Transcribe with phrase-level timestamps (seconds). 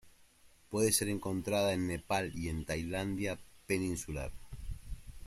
[0.71, 4.31] Puede ser encontrada en Nepal y en la Tailandia peninsular.